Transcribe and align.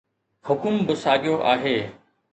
حڪم 0.47 0.75
به 0.87 0.93
ساڳيو 1.03 1.35
آهي. 1.53 1.77